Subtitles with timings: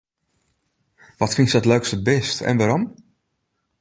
[1.19, 2.83] Wat fynst it leukste bist en wêrom?